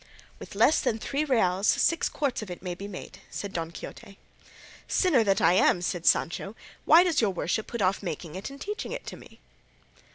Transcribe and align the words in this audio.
"With 0.39 0.55
less 0.55 0.81
than 0.81 0.97
three 0.97 1.23
reals, 1.25 1.67
six 1.67 2.09
quarts 2.09 2.41
of 2.41 2.49
it 2.49 2.63
may 2.63 2.73
be 2.73 2.87
made," 2.87 3.19
said 3.29 3.53
Don 3.53 3.69
Quixote. 3.69 4.17
"Sinner 4.87 5.23
that 5.23 5.41
I 5.41 5.53
am!" 5.53 5.79
said 5.83 6.07
Sancho, 6.07 6.53
"then 6.53 6.55
why 6.85 7.03
does 7.03 7.21
your 7.21 7.29
worship 7.29 7.67
put 7.67 7.83
off 7.83 8.01
making 8.01 8.33
it 8.33 8.49
and 8.49 8.59
teaching 8.59 8.93
it 8.93 9.05
to 9.05 9.15
me?" 9.15 9.41